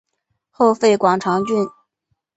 [0.49, 1.69] 后废广长郡。